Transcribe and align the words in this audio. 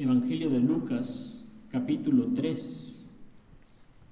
Evangelio 0.00 0.48
de 0.48 0.60
Lucas, 0.60 1.44
capítulo 1.70 2.28
3, 2.34 3.04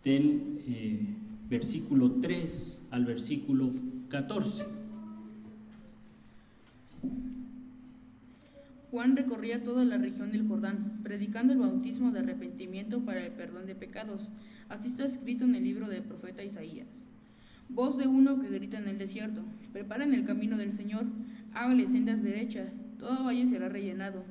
del 0.04 0.60
eh, 0.68 1.00
versículo 1.48 2.10
3 2.20 2.88
al 2.90 3.06
versículo 3.06 3.72
14. 4.10 4.66
Juan 8.90 9.16
recorría 9.16 9.64
toda 9.64 9.86
la 9.86 9.96
región 9.96 10.30
del 10.30 10.46
Jordán, 10.46 10.98
predicando 11.02 11.54
el 11.54 11.60
bautismo 11.60 12.12
de 12.12 12.18
arrepentimiento 12.18 13.00
para 13.00 13.24
el 13.24 13.32
perdón 13.32 13.64
de 13.64 13.74
pecados. 13.74 14.28
Así 14.68 14.88
está 14.88 15.06
escrito 15.06 15.46
en 15.46 15.54
el 15.54 15.64
libro 15.64 15.88
del 15.88 16.02
profeta 16.02 16.44
Isaías. 16.44 16.88
Voz 17.70 17.96
de 17.96 18.06
uno 18.06 18.38
que 18.42 18.50
grita 18.50 18.76
en 18.76 18.88
el 18.88 18.98
desierto, 18.98 19.40
preparen 19.72 20.12
el 20.12 20.26
camino 20.26 20.58
del 20.58 20.72
Señor, 20.72 21.06
háganle 21.54 21.86
sendas 21.86 22.22
derechas, 22.22 22.74
todo 22.98 23.24
valle 23.24 23.46
será 23.46 23.70
rellenado, 23.70 24.22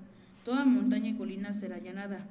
toda 0.47 0.63
montaña 0.63 1.09
y 1.09 1.15
colina 1.15 1.51
será 1.51 1.77
llenada. 1.77 2.25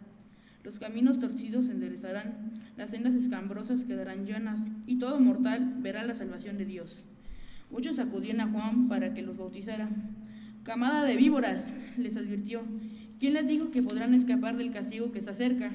Los 0.65 0.79
caminos 0.79 1.19
torcidos 1.19 1.67
se 1.67 1.73
enderezarán, 1.73 2.51
las 2.75 2.93
sendas 2.93 3.15
escambrosas 3.15 3.85
quedarán 3.85 4.25
llanas, 4.25 4.59
y 4.87 4.99
todo 4.99 5.21
mortal 5.21 5.75
verá 5.81 6.03
la 6.03 6.15
salvación 6.15 6.57
de 6.57 6.65
Dios. 6.65 7.05
Muchos 7.71 7.99
acudían 7.99 8.41
a 8.41 8.47
Juan 8.51 8.89
para 8.89 9.13
que 9.13 9.21
los 9.21 9.37
bautizara. 9.37 9.91
Camada 10.63 11.05
de 11.05 11.15
víboras, 11.15 11.77
les 11.99 12.17
advirtió, 12.17 12.63
¿quién 13.21 13.35
les 13.35 13.49
dijo 13.49 13.71
que 13.71 13.83
podrán 13.83 14.15
escapar 14.15 14.57
del 14.57 14.73
castigo 14.73 15.13
que 15.13 15.21
se 15.21 15.29
acerca? 15.29 15.73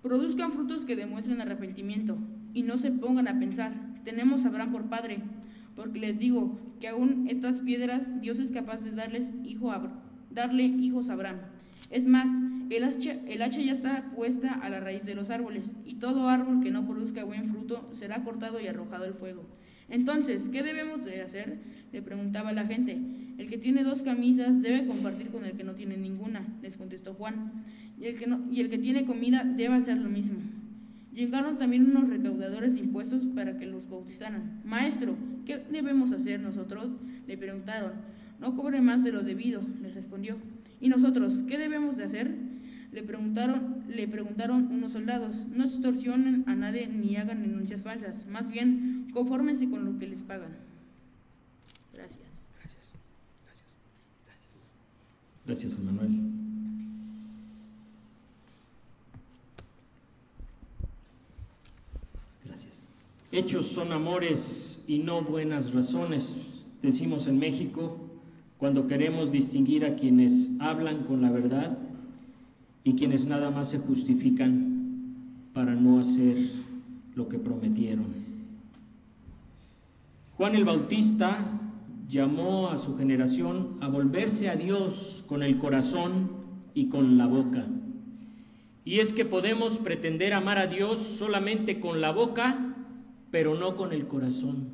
Produzcan 0.00 0.52
frutos 0.52 0.86
que 0.86 0.96
demuestren 0.96 1.42
arrepentimiento 1.42 2.16
y 2.54 2.62
no 2.62 2.78
se 2.78 2.92
pongan 2.92 3.28
a 3.28 3.38
pensar, 3.38 3.74
tenemos 4.04 4.46
a 4.46 4.48
Abraham 4.48 4.72
por 4.72 4.88
padre, 4.88 5.18
porque 5.74 5.98
les 5.98 6.18
digo 6.18 6.58
que 6.80 6.88
aún 6.88 7.26
estas 7.28 7.60
piedras 7.60 8.22
Dios 8.22 8.38
es 8.38 8.52
capaz 8.52 8.82
de 8.84 8.92
darles 8.92 9.34
hijo 9.44 9.70
a, 9.70 10.05
darle 10.36 10.64
hijos 10.64 11.08
a 11.08 11.14
Abraham. 11.14 11.38
Es 11.90 12.06
más, 12.06 12.30
el 12.70 12.84
hacha, 12.84 13.16
el 13.26 13.42
hacha 13.42 13.60
ya 13.60 13.72
está 13.72 14.12
puesta 14.14 14.52
a 14.52 14.70
la 14.70 14.78
raíz 14.78 15.04
de 15.04 15.14
los 15.14 15.30
árboles, 15.30 15.74
y 15.84 15.94
todo 15.94 16.28
árbol 16.28 16.62
que 16.62 16.70
no 16.70 16.86
produzca 16.86 17.24
buen 17.24 17.46
fruto 17.46 17.88
será 17.92 18.22
cortado 18.22 18.60
y 18.60 18.68
arrojado 18.68 19.04
al 19.04 19.14
fuego. 19.14 19.44
Entonces, 19.88 20.48
¿qué 20.48 20.62
debemos 20.62 21.04
de 21.04 21.22
hacer? 21.22 21.58
Le 21.92 22.02
preguntaba 22.02 22.52
la 22.52 22.66
gente. 22.66 22.98
El 23.38 23.48
que 23.48 23.58
tiene 23.58 23.82
dos 23.82 24.02
camisas 24.02 24.62
debe 24.62 24.86
compartir 24.86 25.28
con 25.28 25.44
el 25.44 25.52
que 25.52 25.64
no 25.64 25.74
tiene 25.74 25.96
ninguna, 25.96 26.46
les 26.62 26.76
contestó 26.76 27.14
Juan. 27.14 27.64
Y 27.98 28.06
el 28.06 28.18
que, 28.18 28.26
no, 28.26 28.44
y 28.50 28.60
el 28.60 28.68
que 28.68 28.78
tiene 28.78 29.06
comida 29.06 29.44
debe 29.44 29.74
hacer 29.74 29.96
lo 29.96 30.10
mismo. 30.10 30.38
Llegaron 31.14 31.56
también 31.56 31.86
unos 31.86 32.10
recaudadores 32.10 32.74
de 32.74 32.80
impuestos 32.80 33.26
para 33.26 33.56
que 33.56 33.64
los 33.64 33.88
bautizaran. 33.88 34.60
Maestro, 34.64 35.16
¿qué 35.46 35.62
debemos 35.70 36.12
hacer 36.12 36.40
nosotros? 36.40 36.90
Le 37.26 37.38
preguntaron. 37.38 37.92
No 38.40 38.54
cobre 38.54 38.80
más 38.80 39.02
de 39.02 39.12
lo 39.12 39.22
debido, 39.22 39.62
les 39.82 39.94
respondió. 39.94 40.36
¿Y 40.80 40.88
nosotros 40.88 41.42
qué 41.48 41.58
debemos 41.58 41.96
de 41.96 42.04
hacer? 42.04 42.34
Le 42.92 43.02
preguntaron, 43.02 43.84
le 43.88 44.08
preguntaron 44.08 44.68
unos 44.72 44.92
soldados. 44.92 45.46
No 45.54 45.64
extorsionen 45.64 46.44
a 46.46 46.54
nadie 46.54 46.86
ni 46.86 47.16
hagan 47.16 47.42
denuncias 47.42 47.82
falsas. 47.82 48.26
Más 48.26 48.48
bien, 48.48 49.06
confórmense 49.12 49.68
con 49.68 49.84
lo 49.84 49.98
que 49.98 50.06
les 50.06 50.22
pagan. 50.22 50.50
Gracias. 51.92 52.46
Gracias, 52.58 52.94
gracias, 53.44 53.74
gracias. 54.24 54.72
Gracias, 55.46 55.78
Emanuel. 55.78 56.20
Gracias. 62.44 62.88
Hechos 63.32 63.66
son 63.66 63.92
amores 63.92 64.84
y 64.86 65.00
no 65.00 65.22
buenas 65.22 65.74
razones, 65.74 66.54
decimos 66.80 67.26
en 67.26 67.38
México, 67.38 68.05
cuando 68.58 68.86
queremos 68.86 69.32
distinguir 69.32 69.84
a 69.84 69.96
quienes 69.96 70.52
hablan 70.60 71.04
con 71.04 71.20
la 71.22 71.30
verdad 71.30 71.76
y 72.84 72.94
quienes 72.94 73.26
nada 73.26 73.50
más 73.50 73.70
se 73.70 73.78
justifican 73.78 74.76
para 75.52 75.74
no 75.74 75.98
hacer 75.98 76.36
lo 77.14 77.28
que 77.28 77.38
prometieron. 77.38 78.06
Juan 80.36 80.54
el 80.54 80.64
Bautista 80.64 81.38
llamó 82.08 82.68
a 82.68 82.76
su 82.76 82.96
generación 82.96 83.78
a 83.80 83.88
volverse 83.88 84.48
a 84.48 84.56
Dios 84.56 85.24
con 85.26 85.42
el 85.42 85.58
corazón 85.58 86.30
y 86.74 86.88
con 86.88 87.18
la 87.18 87.26
boca. 87.26 87.66
Y 88.84 89.00
es 89.00 89.12
que 89.12 89.24
podemos 89.24 89.78
pretender 89.78 90.32
amar 90.32 90.58
a 90.58 90.66
Dios 90.66 91.00
solamente 91.00 91.80
con 91.80 92.00
la 92.00 92.12
boca, 92.12 92.74
pero 93.30 93.58
no 93.58 93.76
con 93.76 93.92
el 93.92 94.06
corazón. 94.06 94.68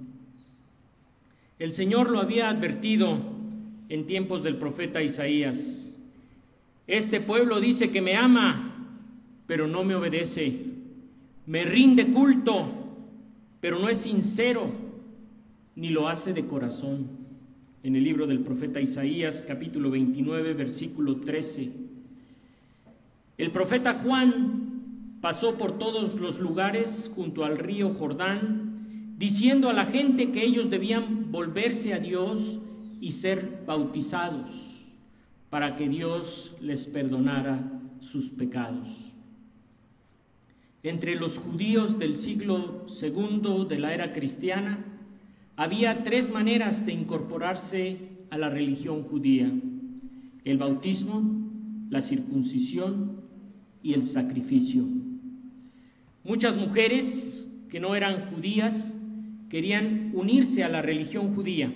El 1.59 1.73
Señor 1.73 2.11
lo 2.11 2.21
había 2.21 2.51
advertido 2.51 3.32
en 3.93 4.07
tiempos 4.07 4.43
del 4.43 4.57
profeta 4.57 5.03
Isaías. 5.03 5.95
Este 6.87 7.21
pueblo 7.21 7.61
dice 7.61 7.91
que 7.91 8.01
me 8.01 8.17
ama, 8.17 8.89
pero 9.47 9.69
no 9.69 9.85
me 9.85 9.95
obedece. 9.95 10.61
Me 11.45 11.65
rinde 11.65 12.07
culto, 12.07 12.73
pero 13.61 13.79
no 13.79 13.91
es 13.91 13.99
sincero, 13.99 14.71
ni 15.77 15.91
lo 15.91 16.09
hace 16.09 16.33
de 16.33 16.47
corazón. 16.47 17.07
En 17.83 17.95
el 17.95 18.03
libro 18.03 18.27
del 18.27 18.39
profeta 18.39 18.81
Isaías, 18.81 19.45
capítulo 19.47 19.91
29, 19.91 20.55
versículo 20.55 21.17
13. 21.17 21.71
El 23.37 23.51
profeta 23.51 24.01
Juan 24.03 25.19
pasó 25.21 25.59
por 25.59 25.77
todos 25.79 26.19
los 26.19 26.41
lugares 26.41 27.13
junto 27.15 27.45
al 27.45 27.59
río 27.59 27.93
Jordán, 27.93 28.87
diciendo 29.19 29.69
a 29.69 29.75
la 29.75 29.85
gente 29.85 30.33
que 30.33 30.43
ellos 30.43 30.71
debían 30.71 31.31
volverse 31.31 31.93
a 31.93 31.99
Dios 31.99 32.62
y 33.03 33.11
ser 33.11 33.65
bautizados 33.67 34.87
para 35.51 35.77
que 35.77 35.89
Dios 35.89 36.55
les 36.61 36.87
perdonara 36.87 37.83
sus 38.01 38.31
pecados. 38.31 39.13
Entre 40.85 41.17
los 41.17 41.37
judíos 41.37 41.99
del 41.99 42.15
siglo 42.15 42.89
segundo 42.89 43.65
de 43.65 43.81
la 43.81 43.93
era 43.93 44.13
cristiana 44.13 44.85
había 45.57 46.05
tres 46.05 46.31
maneras 46.31 46.87
de 46.87 46.93
incorporarse 46.93 47.99
a 48.31 48.39
la 48.39 48.49
religión 48.49 49.03
judía: 49.03 49.53
el 50.45 50.59
bautismo, 50.59 51.23
la 51.91 52.01
circuncisión 52.01 53.21
y 53.83 53.95
el 53.95 54.05
sacrificio. 54.05 54.85
Muchas 56.23 56.57
mujeres 56.57 57.53
que 57.69 57.81
no 57.81 57.97
eran 57.97 58.31
judías 58.31 58.97
querían 59.49 60.13
unirse 60.15 60.63
a 60.63 60.69
la 60.69 60.83
religión 60.83 61.35
judía. 61.35 61.75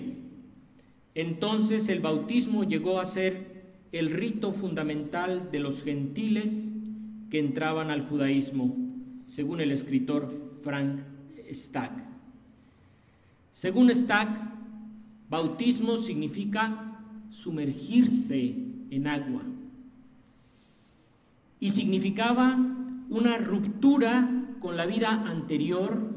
Entonces 1.17 1.89
el 1.89 1.99
bautismo 1.99 2.63
llegó 2.63 2.99
a 2.99 3.05
ser 3.05 3.73
el 3.91 4.11
rito 4.11 4.51
fundamental 4.51 5.49
de 5.51 5.59
los 5.59 5.81
gentiles 5.81 6.71
que 7.31 7.39
entraban 7.39 7.89
al 7.89 8.07
judaísmo, 8.07 8.77
según 9.25 9.59
el 9.59 9.71
escritor 9.71 10.59
Frank 10.61 10.99
Stack. 11.51 11.91
Según 13.51 13.89
Stack, 13.89 14.29
bautismo 15.27 15.97
significa 15.97 17.01
sumergirse 17.31 18.55
en 18.91 19.07
agua 19.07 19.41
y 21.59 21.71
significaba 21.71 22.59
una 23.09 23.39
ruptura 23.39 24.45
con 24.59 24.77
la 24.77 24.85
vida 24.85 25.23
anterior, 25.25 26.13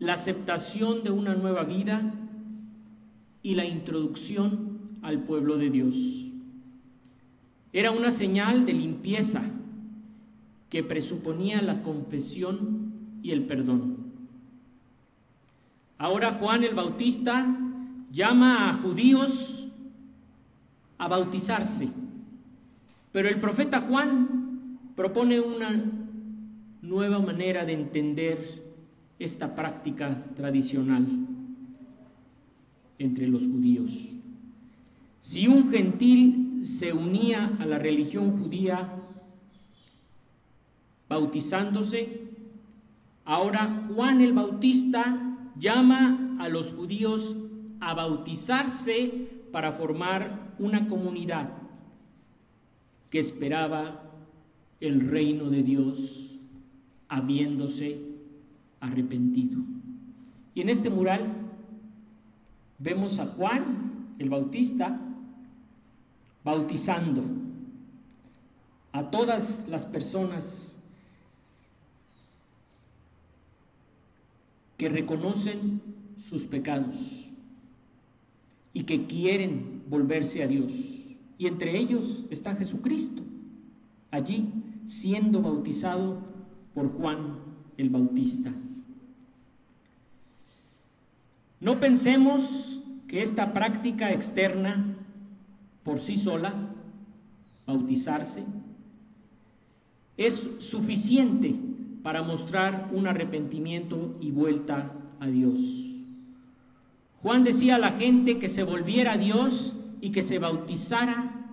la 0.00 0.14
aceptación 0.14 1.04
de 1.04 1.12
una 1.12 1.36
nueva 1.36 1.62
vida 1.62 2.02
y 3.44 3.54
la 3.54 3.64
introducción 3.64 4.98
al 5.02 5.20
pueblo 5.20 5.56
de 5.56 5.70
Dios. 5.70 5.94
Era 7.72 7.92
una 7.92 8.10
señal 8.10 8.66
de 8.66 8.72
limpieza 8.72 9.48
que 10.68 10.82
presuponía 10.82 11.62
la 11.62 11.82
confesión 11.82 12.92
y 13.22 13.30
el 13.30 13.44
perdón. 13.44 13.96
Ahora 15.98 16.32
Juan 16.32 16.64
el 16.64 16.74
Bautista 16.74 17.56
llama 18.10 18.70
a 18.70 18.74
judíos 18.74 19.68
a 20.98 21.06
bautizarse 21.06 21.88
pero 23.12 23.28
el 23.28 23.40
profeta 23.40 23.80
Juan 23.80 24.78
propone 24.94 25.40
una 25.40 25.82
nueva 26.82 27.18
manera 27.18 27.64
de 27.64 27.72
entender 27.72 28.69
esta 29.20 29.54
práctica 29.54 30.24
tradicional 30.34 31.06
entre 32.98 33.28
los 33.28 33.44
judíos. 33.44 34.08
Si 35.20 35.46
un 35.46 35.70
gentil 35.70 36.62
se 36.64 36.94
unía 36.94 37.56
a 37.60 37.66
la 37.66 37.78
religión 37.78 38.42
judía 38.42 38.96
bautizándose, 41.06 42.28
ahora 43.26 43.86
Juan 43.94 44.22
el 44.22 44.32
Bautista 44.32 45.36
llama 45.58 46.36
a 46.40 46.48
los 46.48 46.72
judíos 46.72 47.36
a 47.80 47.92
bautizarse 47.92 49.28
para 49.52 49.72
formar 49.72 50.54
una 50.58 50.88
comunidad 50.88 51.50
que 53.10 53.18
esperaba 53.18 54.02
el 54.80 55.10
reino 55.10 55.50
de 55.50 55.62
Dios 55.62 56.38
habiéndose 57.08 58.09
arrepentido. 58.80 59.60
Y 60.54 60.62
en 60.62 60.68
este 60.68 60.90
mural 60.90 61.26
vemos 62.78 63.18
a 63.20 63.26
Juan 63.26 64.14
el 64.18 64.28
Bautista 64.28 64.98
bautizando 66.42 67.22
a 68.92 69.10
todas 69.10 69.68
las 69.68 69.86
personas 69.86 70.76
que 74.76 74.88
reconocen 74.88 75.82
sus 76.16 76.46
pecados 76.46 77.30
y 78.72 78.84
que 78.84 79.06
quieren 79.06 79.82
volverse 79.88 80.42
a 80.42 80.46
Dios. 80.46 81.06
Y 81.38 81.46
entre 81.46 81.78
ellos 81.78 82.24
está 82.30 82.56
Jesucristo, 82.56 83.22
allí 84.10 84.52
siendo 84.86 85.42
bautizado 85.42 86.22
por 86.74 86.92
Juan 86.92 87.38
el 87.76 87.90
Bautista. 87.90 88.52
No 91.60 91.78
pensemos 91.78 92.82
que 93.06 93.22
esta 93.22 93.52
práctica 93.52 94.12
externa 94.12 94.96
por 95.84 95.98
sí 95.98 96.16
sola, 96.16 96.54
bautizarse, 97.66 98.44
es 100.16 100.50
suficiente 100.60 101.54
para 102.02 102.22
mostrar 102.22 102.88
un 102.92 103.06
arrepentimiento 103.06 104.16
y 104.20 104.30
vuelta 104.30 104.92
a 105.20 105.26
Dios. 105.26 105.60
Juan 107.22 107.44
decía 107.44 107.76
a 107.76 107.78
la 107.78 107.92
gente 107.92 108.38
que 108.38 108.48
se 108.48 108.62
volviera 108.62 109.12
a 109.12 109.18
Dios 109.18 109.74
y 110.00 110.10
que 110.10 110.22
se 110.22 110.38
bautizara 110.38 111.46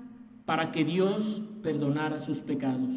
para 0.45 0.71
que 0.71 0.85
Dios 0.85 1.43
perdonara 1.61 2.19
sus 2.19 2.39
pecados. 2.39 2.95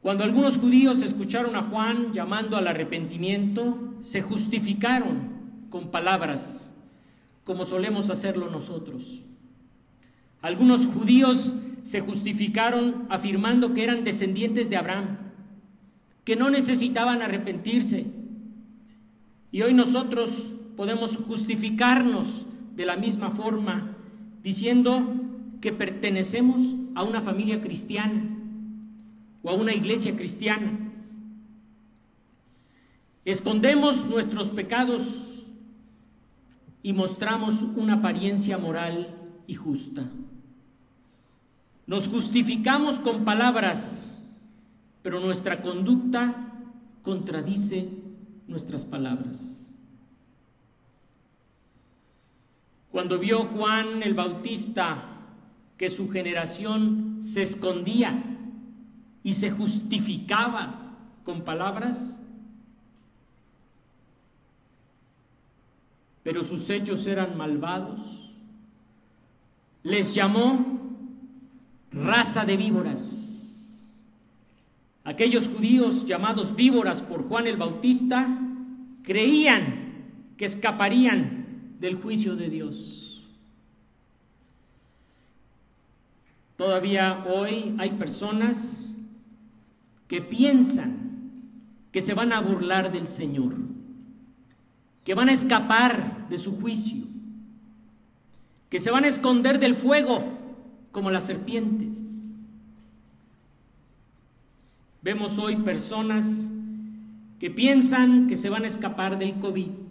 Cuando 0.00 0.24
algunos 0.24 0.58
judíos 0.58 1.02
escucharon 1.02 1.54
a 1.54 1.62
Juan 1.62 2.12
llamando 2.12 2.56
al 2.56 2.66
arrepentimiento, 2.66 3.91
se 4.02 4.20
justificaron 4.20 5.30
con 5.70 5.92
palabras, 5.92 6.74
como 7.44 7.64
solemos 7.64 8.10
hacerlo 8.10 8.50
nosotros. 8.50 9.22
Algunos 10.42 10.86
judíos 10.86 11.54
se 11.84 12.00
justificaron 12.00 13.06
afirmando 13.10 13.74
que 13.74 13.84
eran 13.84 14.02
descendientes 14.02 14.68
de 14.70 14.76
Abraham, 14.76 15.18
que 16.24 16.34
no 16.34 16.50
necesitaban 16.50 17.22
arrepentirse. 17.22 18.06
Y 19.52 19.62
hoy 19.62 19.72
nosotros 19.72 20.56
podemos 20.76 21.16
justificarnos 21.16 22.46
de 22.74 22.86
la 22.86 22.96
misma 22.96 23.30
forma, 23.30 23.96
diciendo 24.42 25.14
que 25.60 25.72
pertenecemos 25.72 26.74
a 26.96 27.04
una 27.04 27.20
familia 27.20 27.60
cristiana 27.60 28.36
o 29.44 29.50
a 29.50 29.54
una 29.54 29.72
iglesia 29.72 30.16
cristiana. 30.16 30.91
Escondemos 33.24 34.06
nuestros 34.06 34.48
pecados 34.50 35.44
y 36.82 36.92
mostramos 36.92 37.62
una 37.62 37.94
apariencia 37.94 38.58
moral 38.58 39.14
y 39.46 39.54
justa. 39.54 40.08
Nos 41.86 42.08
justificamos 42.08 42.98
con 42.98 43.24
palabras, 43.24 44.20
pero 45.02 45.20
nuestra 45.20 45.62
conducta 45.62 46.52
contradice 47.02 47.88
nuestras 48.48 48.84
palabras. 48.84 49.66
Cuando 52.90 53.18
vio 53.18 53.44
Juan 53.44 54.02
el 54.02 54.14
Bautista 54.14 55.08
que 55.78 55.90
su 55.90 56.10
generación 56.10 57.18
se 57.22 57.42
escondía 57.42 58.22
y 59.24 59.34
se 59.34 59.50
justificaba 59.50 60.98
con 61.24 61.42
palabras, 61.42 62.21
pero 66.22 66.42
sus 66.42 66.68
hechos 66.70 67.06
eran 67.06 67.36
malvados, 67.36 68.30
les 69.82 70.14
llamó 70.14 70.80
raza 71.90 72.44
de 72.44 72.56
víboras. 72.56 73.78
Aquellos 75.04 75.48
judíos 75.48 76.06
llamados 76.06 76.54
víboras 76.54 77.00
por 77.00 77.28
Juan 77.28 77.46
el 77.48 77.56
Bautista 77.56 78.38
creían 79.02 80.04
que 80.36 80.44
escaparían 80.44 81.76
del 81.80 81.96
juicio 81.96 82.36
de 82.36 82.48
Dios. 82.48 83.02
Todavía 86.56 87.24
hoy 87.26 87.74
hay 87.78 87.90
personas 87.90 88.96
que 90.06 90.20
piensan 90.20 91.12
que 91.90 92.00
se 92.00 92.14
van 92.14 92.32
a 92.32 92.40
burlar 92.40 92.92
del 92.92 93.08
Señor, 93.08 93.54
que 95.04 95.14
van 95.14 95.28
a 95.28 95.32
escapar 95.32 96.28
de 96.28 96.38
su 96.38 96.60
juicio, 96.60 97.04
que 98.70 98.80
se 98.80 98.90
van 98.90 99.04
a 99.04 99.08
esconder 99.08 99.58
del 99.58 99.74
fuego 99.74 100.22
como 100.92 101.10
las 101.10 101.24
serpientes. 101.24 102.34
Vemos 105.02 105.38
hoy 105.38 105.56
personas 105.56 106.48
que 107.40 107.50
piensan 107.50 108.28
que 108.28 108.36
se 108.36 108.48
van 108.48 108.64
a 108.64 108.68
escapar 108.68 109.18
del 109.18 109.34
COVID, 109.34 109.82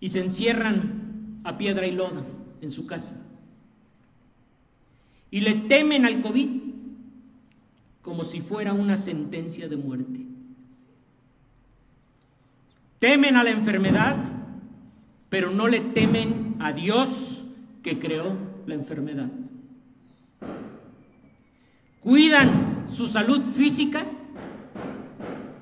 y 0.00 0.08
se 0.08 0.20
encierran 0.20 1.40
a 1.44 1.58
piedra 1.58 1.86
y 1.86 1.92
lodo 1.92 2.24
en 2.60 2.70
su 2.70 2.86
casa. 2.86 3.22
Y 5.30 5.42
le 5.42 5.54
temen 5.54 6.06
al 6.06 6.22
COVID 6.22 6.48
como 8.02 8.24
si 8.24 8.40
fuera 8.40 8.72
una 8.72 8.96
sentencia 8.96 9.68
de 9.68 9.76
muerte. 9.76 10.20
Temen 13.00 13.36
a 13.36 13.42
la 13.42 13.50
enfermedad, 13.50 14.14
pero 15.30 15.50
no 15.50 15.68
le 15.68 15.80
temen 15.80 16.56
a 16.60 16.72
Dios 16.72 17.46
que 17.82 17.98
creó 17.98 18.36
la 18.66 18.74
enfermedad. 18.74 19.30
Cuidan 22.00 22.86
su 22.90 23.08
salud 23.08 23.40
física, 23.54 24.04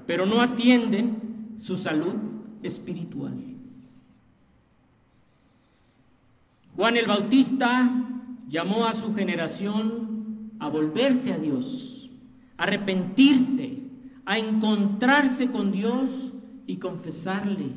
pero 0.04 0.26
no 0.26 0.40
atienden 0.40 1.54
su 1.58 1.76
salud 1.76 2.14
espiritual. 2.64 3.34
Juan 6.74 6.96
el 6.96 7.06
Bautista 7.06 7.88
llamó 8.48 8.84
a 8.86 8.92
su 8.92 9.14
generación 9.14 10.50
a 10.58 10.68
volverse 10.68 11.32
a 11.32 11.38
Dios, 11.38 12.10
a 12.56 12.64
arrepentirse, 12.64 13.78
a 14.24 14.38
encontrarse 14.38 15.52
con 15.52 15.70
Dios 15.70 16.32
y 16.68 16.76
confesarle 16.76 17.70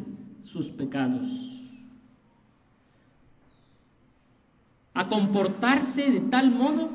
sus 0.44 0.68
pecados. 0.68 1.26
A 4.94 5.08
comportarse 5.08 6.12
de 6.12 6.20
tal 6.20 6.52
modo 6.52 6.90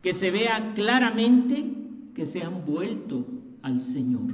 que 0.00 0.14
se 0.14 0.30
vea 0.30 0.72
claramente 0.74 1.74
que 2.14 2.24
se 2.24 2.42
han 2.42 2.64
vuelto 2.64 3.26
al 3.62 3.82
Señor. 3.82 4.32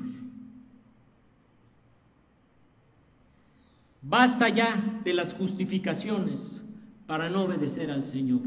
Basta 4.03 4.51
ya 4.51 5.01
de 5.05 5.15
las 5.15 5.33
justificaciones 5.33 6.63
para 7.07 7.31
no 7.31 7.45
obedecer 7.45 7.91
al 7.91 8.05
Señor. 8.05 8.43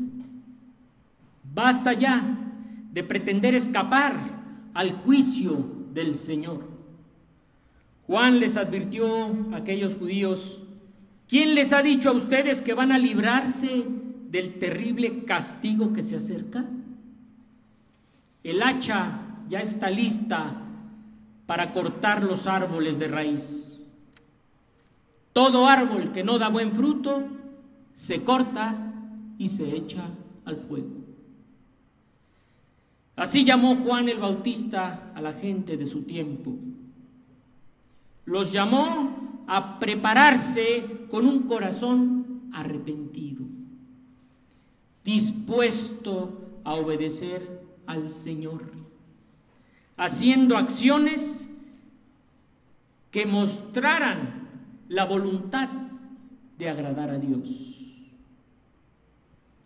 Basta 1.56 1.94
ya 1.94 2.38
de 2.94 3.04
pretender 3.04 3.56
escapar 3.56 4.14
al 4.76 4.92
juicio 4.92 5.66
del 5.92 6.16
Señor. 6.16 6.79
Juan 8.10 8.40
les 8.40 8.58
advirtió 8.58 9.08
a 9.54 9.58
aquellos 9.58 9.94
judíos, 9.94 10.64
¿quién 11.28 11.54
les 11.54 11.74
ha 11.74 11.84
dicho 11.84 12.10
a 12.10 12.14
ustedes 12.14 12.64
que 12.64 12.74
van 12.74 12.92
a 12.92 12.98
librarse 12.98 13.86
del 14.32 14.58
terrible 14.58 15.26
castigo 15.26 15.94
que 15.94 16.02
se 16.02 16.16
acerca? 16.16 16.66
El 18.44 18.64
hacha 18.64 19.28
ya 19.48 19.60
está 19.60 19.92
lista 19.92 20.60
para 21.46 21.72
cortar 21.72 22.24
los 22.24 22.48
árboles 22.48 22.98
de 22.98 23.10
raíz. 23.10 23.84
Todo 25.32 25.68
árbol 25.68 26.12
que 26.12 26.24
no 26.24 26.40
da 26.40 26.50
buen 26.50 26.72
fruto 26.72 27.28
se 27.94 28.24
corta 28.24 28.92
y 29.38 29.50
se 29.50 29.76
echa 29.76 30.10
al 30.46 30.56
fuego. 30.56 30.96
Así 33.16 33.46
llamó 33.46 33.76
Juan 33.76 34.10
el 34.10 34.18
Bautista 34.18 35.12
a 35.14 35.22
la 35.22 35.34
gente 35.34 35.78
de 35.78 35.86
su 35.86 36.02
tiempo. 36.02 36.56
Los 38.26 38.52
llamó 38.52 39.44
a 39.48 39.80
prepararse 39.80 41.08
con 41.10 41.26
un 41.26 41.44
corazón 41.44 42.50
arrepentido, 42.54 43.46
dispuesto 45.04 46.60
a 46.64 46.76
obedecer 46.76 47.64
al 47.88 48.10
Señor, 48.10 48.72
haciendo 49.98 50.58
acciones 50.58 51.50
que 53.12 53.26
mostraran 53.26 54.48
la 54.88 55.06
voluntad 55.06 55.70
de 56.58 56.70
agradar 56.70 57.10
a 57.10 57.18
Dios. 57.18 57.70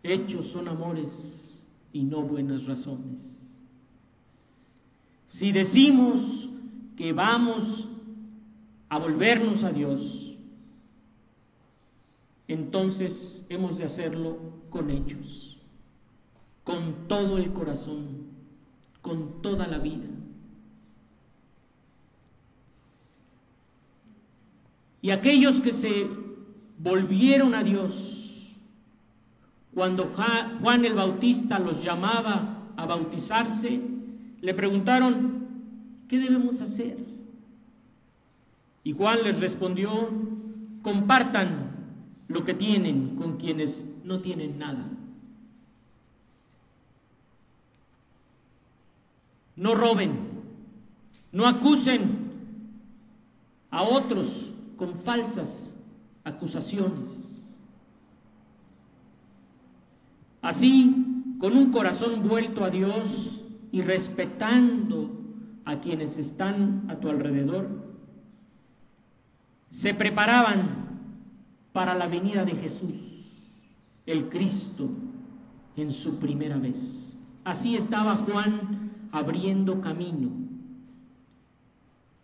Hechos 0.02 0.48
son 0.48 0.68
amores 0.68 1.62
y 1.92 2.04
no 2.04 2.22
buenas 2.22 2.66
razones. 2.66 3.40
Si 5.28 5.52
decimos 5.52 6.50
que 6.96 7.12
vamos 7.12 7.90
a 8.94 9.00
volvernos 9.00 9.64
a 9.64 9.72
Dios, 9.72 10.36
entonces 12.48 13.44
hemos 13.50 13.80
de 13.80 13.86
hacerlo 13.86 14.38
con 14.70 14.92
hechos, 14.92 15.58
con 16.64 17.08
todo 17.08 17.40
el 17.40 17.52
corazón, 17.54 18.28
con 19.02 19.42
toda 19.42 19.66
la 19.66 19.80
vida. 19.80 20.06
Y 25.02 25.10
aquellos 25.10 25.60
que 25.60 25.74
se 25.74 26.08
volvieron 26.78 27.56
a 27.56 27.64
Dios, 27.64 28.60
cuando 29.74 30.06
Juan 30.06 30.86
el 30.86 30.94
Bautista 30.94 31.58
los 31.58 31.84
llamaba 31.84 32.60
a 32.78 32.86
bautizarse, 32.86 33.82
le 34.40 34.54
preguntaron, 34.54 35.48
¿qué 36.08 36.20
debemos 36.20 36.62
hacer? 36.62 37.13
Y 38.84 38.94
Juan 38.94 39.24
les 39.24 39.40
respondió, 39.40 40.10
compartan 40.82 41.72
lo 42.28 42.44
que 42.44 42.54
tienen 42.54 43.16
con 43.16 43.38
quienes 43.38 43.88
no 44.04 44.20
tienen 44.20 44.60
nada. 44.60 44.86
No 49.56 49.76
roben, 49.76 50.12
no 51.32 51.48
acusen 51.48 52.32
a 53.70 53.84
otros 53.84 54.54
con 54.78 54.96
falsas 54.96 55.82
acusaciones. 56.24 57.48
Así, 60.42 60.94
con 61.40 61.56
un 61.56 61.72
corazón 61.72 62.28
vuelto 62.28 62.66
a 62.66 62.70
Dios 62.70 63.44
y 63.72 63.82
respetando 63.82 65.10
a 65.66 65.80
quienes 65.80 66.18
están 66.18 66.86
a 66.90 66.98
tu 66.98 67.10
alrededor, 67.10 67.93
se 69.74 69.96
preparaban 69.96 70.70
para 71.72 71.96
la 71.96 72.06
venida 72.06 72.46
de 72.46 72.52
Jesús, 72.52 73.32
el 74.06 74.30
Cristo, 74.30 74.88
en 75.76 75.92
su 75.92 76.20
primera 76.20 76.60
vez. 76.60 77.18
Así 77.44 77.76
estaba 77.76 78.16
Juan 78.18 78.92
abriendo 79.12 79.82
camino 79.82 80.30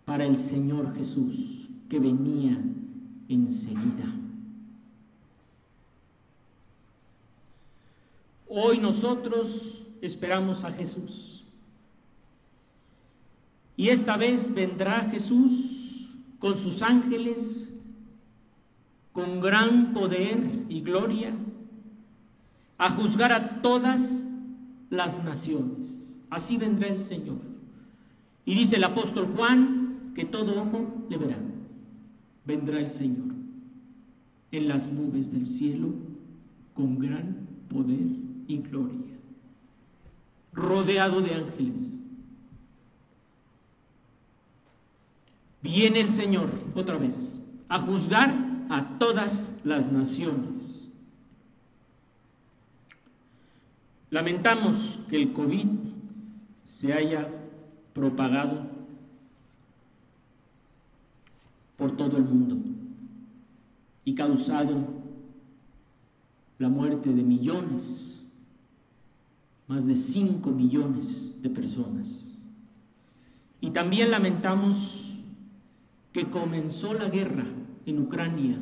para 0.05 0.25
el 0.25 0.37
Señor 0.37 0.95
Jesús 0.95 1.71
que 1.89 1.97
venía 1.97 2.55
enseguida. 3.27 4.13
Hoy 8.47 8.77
nosotros 8.77 9.87
esperamos 10.03 10.63
a 10.65 10.71
Jesús. 10.71 11.43
Y 13.75 13.89
esta 13.89 14.17
vez 14.17 14.53
vendrá 14.53 15.09
Jesús 15.09 15.78
con 16.39 16.57
sus 16.57 16.81
ángeles 16.81 17.69
con 19.11 19.41
gran 19.41 19.93
poder 19.93 20.65
y 20.69 20.81
gloria 20.81 21.33
a 22.77 22.89
juzgar 22.91 23.33
a 23.33 23.61
todas 23.61 24.25
las 24.89 25.23
naciones. 25.23 26.17
Así 26.29 26.57
vendrá 26.57 26.87
el 26.87 27.01
Señor. 27.01 27.37
Y 28.45 28.55
dice 28.55 28.77
el 28.77 28.83
apóstol 28.83 29.27
Juan 29.35 30.13
que 30.15 30.25
todo 30.25 30.61
ojo 30.61 31.05
le 31.09 31.17
verá. 31.17 31.37
Vendrá 32.45 32.79
el 32.79 32.91
Señor 32.91 33.35
en 34.51 34.67
las 34.67 34.91
nubes 34.91 35.31
del 35.31 35.47
cielo 35.47 35.89
con 36.73 36.97
gran 36.97 37.47
poder 37.67 38.07
y 38.47 38.57
gloria, 38.57 39.17
rodeado 40.53 41.21
de 41.21 41.35
ángeles. 41.35 41.97
Viene 45.61 45.99
el 45.99 46.09
Señor 46.09 46.49
otra 46.75 46.97
vez 46.97 47.39
a 47.67 47.79
juzgar 47.79 48.33
a 48.69 48.97
todas 48.97 49.59
las 49.63 49.91
naciones. 49.91 50.87
Lamentamos 54.09 55.01
que 55.09 55.21
el 55.21 55.33
COVID 55.33 55.67
se 56.65 56.93
haya 56.93 57.27
propagado 57.93 58.67
por 61.77 61.95
todo 61.95 62.17
el 62.17 62.23
mundo 62.23 62.57
y 64.05 64.15
causado 64.15 64.99
la 66.57 66.69
muerte 66.69 67.11
de 67.11 67.23
millones, 67.23 68.21
más 69.67 69.87
de 69.87 69.95
5 69.95 70.49
millones 70.51 71.41
de 71.41 71.49
personas. 71.49 72.31
Y 73.61 73.69
también 73.69 74.11
lamentamos 74.11 75.08
que 76.19 76.29
comenzó 76.29 76.93
la 76.93 77.07
guerra 77.07 77.45
en 77.85 77.99
Ucrania 77.99 78.59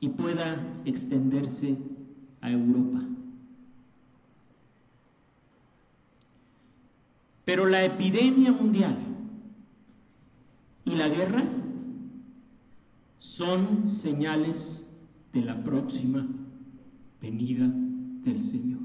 y 0.00 0.08
pueda 0.08 0.60
extenderse 0.84 1.78
a 2.40 2.50
Europa. 2.50 3.00
Pero 7.44 7.66
la 7.66 7.84
epidemia 7.84 8.50
mundial 8.50 8.96
y 10.84 10.96
la 10.96 11.08
guerra 11.08 11.44
son 13.20 13.88
señales 13.88 14.84
de 15.32 15.42
la 15.42 15.62
próxima 15.62 16.26
venida 17.20 17.70
del 18.24 18.42
Señor. 18.42 18.80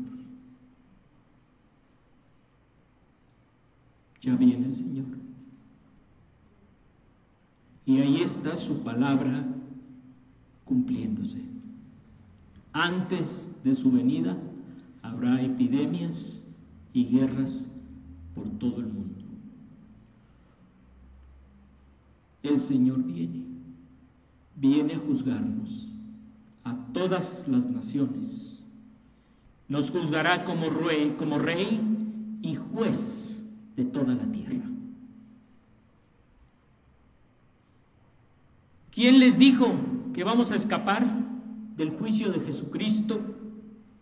Ya 4.22 4.36
viene 4.36 4.68
el 4.68 4.76
Señor. 4.76 5.27
Y 7.88 8.02
ahí 8.02 8.22
está 8.22 8.54
su 8.58 8.84
palabra 8.84 9.46
cumpliéndose. 10.66 11.42
Antes 12.74 13.62
de 13.64 13.74
su 13.74 13.94
venida 13.94 14.38
habrá 15.02 15.42
epidemias 15.42 16.46
y 16.94 17.06
guerras 17.06 17.70
por 18.36 18.50
todo 18.60 18.82
el 18.82 18.88
mundo. 18.88 19.24
El 22.44 22.60
Señor 22.60 23.04
viene, 23.04 23.46
viene 24.58 24.96
a 24.96 25.00
juzgarnos 25.00 25.88
a 26.66 26.76
todas 26.92 27.48
las 27.48 27.70
naciones. 27.70 28.62
Nos 29.70 29.92
juzgará 29.92 30.44
como 30.44 30.70
rey, 30.70 31.16
como 31.18 31.40
rey 31.40 31.80
y 32.42 32.56
juez 32.56 33.50
de 33.78 33.86
toda 33.86 34.14
la 34.14 34.30
tierra. 34.30 34.77
¿Quién 38.98 39.20
les 39.20 39.38
dijo 39.38 39.76
que 40.12 40.24
vamos 40.24 40.52
a 40.52 40.56
escapar 40.56 41.06
del 41.76 41.92
juicio 41.92 42.32
de 42.32 42.40
Jesucristo 42.40 43.20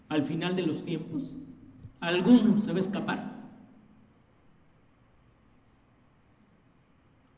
al 0.08 0.24
final 0.24 0.56
de 0.56 0.66
los 0.66 0.86
tiempos? 0.86 1.36
¿Alguno 2.00 2.62
se 2.62 2.72
va 2.72 2.78
a 2.78 2.80
escapar? 2.80 3.36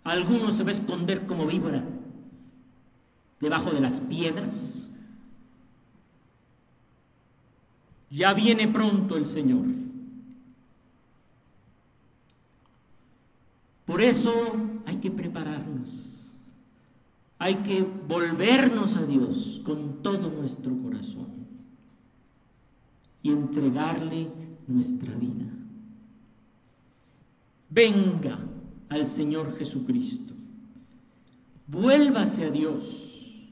¿Alguno 0.04 0.52
se 0.52 0.62
va 0.62 0.70
a 0.70 0.74
esconder 0.74 1.26
como 1.26 1.48
víbora 1.48 1.84
debajo 3.40 3.72
de 3.72 3.82
las 3.82 4.02
piedras? 4.02 4.92
Ya 8.12 8.36
viene 8.36 8.68
pronto 8.68 9.18
el 9.18 9.26
Señor. 9.26 9.66
Por 13.88 14.04
eso 14.04 14.32
hay 14.86 14.98
que 14.98 15.10
prepararnos. 15.10 16.17
Hay 17.40 17.56
que 17.58 17.82
volvernos 17.82 18.96
a 18.96 19.06
Dios 19.06 19.62
con 19.64 20.02
todo 20.02 20.32
nuestro 20.32 20.76
corazón 20.82 21.28
y 23.22 23.30
entregarle 23.30 24.32
nuestra 24.68 25.14
vida. 25.16 25.46
Venga 27.70 28.40
al 28.90 29.06
Señor 29.06 29.56
Jesucristo, 29.58 30.34
vuélvase 31.68 32.46
a 32.46 32.52
Dios 32.52 33.44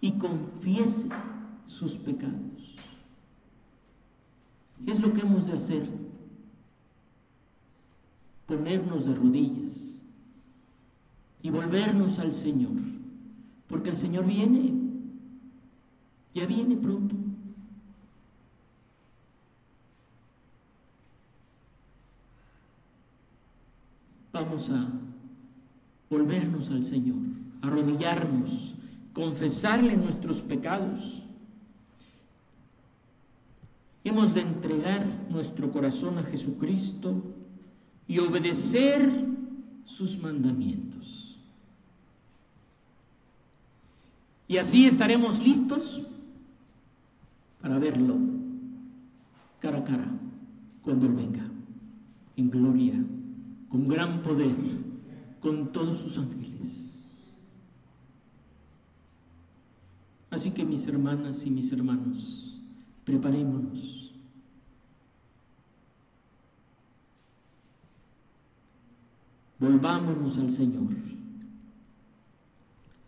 y 0.00 0.12
confiese 0.12 1.08
sus 1.66 1.94
pecados. 1.96 2.76
Es 4.86 5.00
lo 5.00 5.14
que 5.14 5.22
hemos 5.22 5.46
de 5.46 5.54
hacer, 5.54 5.88
ponernos 8.46 9.06
de 9.06 9.14
rodillas 9.14 9.98
y 11.44 11.50
volvernos 11.50 12.18
al 12.20 12.32
Señor, 12.32 12.72
porque 13.68 13.90
el 13.90 13.98
Señor 13.98 14.24
viene, 14.24 14.72
ya 16.32 16.46
viene 16.46 16.74
pronto. 16.74 17.14
Vamos 24.32 24.70
a 24.70 24.88
volvernos 26.08 26.70
al 26.70 26.82
Señor, 26.82 27.18
arrodillarnos, 27.60 28.74
confesarle 29.12 29.98
nuestros 29.98 30.40
pecados. 30.40 31.24
Hemos 34.02 34.32
de 34.32 34.40
entregar 34.40 35.26
nuestro 35.28 35.70
corazón 35.70 36.16
a 36.16 36.22
Jesucristo 36.22 37.22
y 38.08 38.18
obedecer 38.18 39.26
sus 39.84 40.22
mandamientos. 40.22 41.23
Y 44.54 44.56
así 44.56 44.86
estaremos 44.86 45.40
listos 45.40 46.02
para 47.60 47.76
verlo 47.76 48.16
cara 49.58 49.78
a 49.78 49.84
cara 49.84 50.06
cuando 50.80 51.06
Él 51.06 51.12
venga, 51.12 51.44
en 52.36 52.50
gloria, 52.50 52.94
con 53.68 53.88
gran 53.88 54.22
poder, 54.22 54.54
con 55.40 55.72
todos 55.72 55.98
sus 55.98 56.18
ángeles. 56.18 57.32
Así 60.30 60.52
que 60.52 60.64
mis 60.64 60.86
hermanas 60.86 61.44
y 61.44 61.50
mis 61.50 61.72
hermanos, 61.72 62.56
preparémonos. 63.04 64.12
Volvámonos 69.58 70.38
al 70.38 70.52
Señor. 70.52 70.94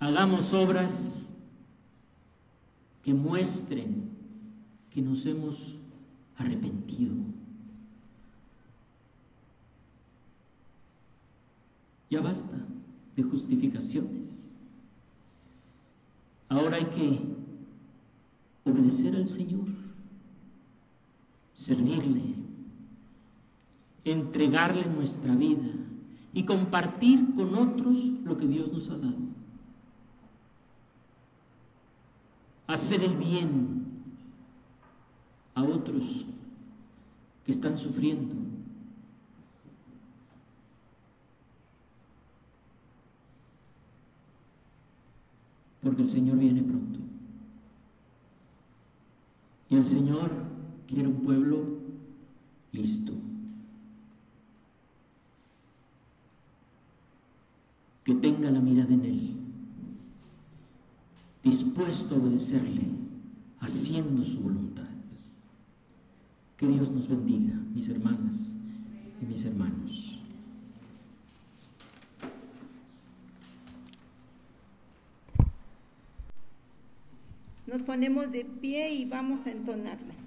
Hagamos 0.00 0.52
obras 0.52 1.25
que 3.06 3.14
muestren 3.14 4.10
que 4.90 5.00
nos 5.00 5.24
hemos 5.26 5.76
arrepentido. 6.36 7.14
Ya 12.10 12.20
basta 12.20 12.58
de 13.14 13.22
justificaciones. 13.22 14.52
Ahora 16.48 16.78
hay 16.78 16.86
que 16.86 17.20
obedecer 18.68 19.14
al 19.14 19.28
Señor, 19.28 19.68
servirle, 21.54 22.34
entregarle 24.04 24.84
nuestra 24.86 25.36
vida 25.36 25.70
y 26.32 26.44
compartir 26.44 27.36
con 27.36 27.54
otros 27.54 28.04
lo 28.24 28.36
que 28.36 28.48
Dios 28.48 28.72
nos 28.72 28.90
ha 28.90 28.98
dado. 28.98 29.35
Hacer 32.66 33.02
el 33.04 33.16
bien 33.16 33.86
a 35.54 35.62
otros 35.62 36.26
que 37.44 37.52
están 37.52 37.78
sufriendo. 37.78 38.34
Porque 45.82 46.02
el 46.02 46.10
Señor 46.10 46.38
viene 46.38 46.62
pronto. 46.62 46.98
Y 49.68 49.76
el 49.76 49.86
Señor 49.86 50.30
quiere 50.88 51.08
un 51.08 51.20
pueblo 51.20 51.64
listo. 52.72 53.12
Que 58.04 58.14
tenga 58.14 58.50
la 58.50 58.60
mirada 58.60 58.92
en 58.92 59.04
Él, 59.04 59.35
dispuesto 61.46 62.16
a 62.16 62.18
obedecerle, 62.18 62.82
haciendo 63.60 64.24
su 64.24 64.42
voluntad. 64.42 64.88
Que 66.56 66.66
Dios 66.66 66.90
nos 66.90 67.08
bendiga, 67.08 67.54
mis 67.72 67.88
hermanas 67.88 68.52
y 69.22 69.26
mis 69.26 69.44
hermanos. 69.44 70.18
Nos 77.68 77.82
ponemos 77.82 78.32
de 78.32 78.44
pie 78.44 78.92
y 78.94 79.04
vamos 79.04 79.46
a 79.46 79.52
entonarla. 79.52 80.25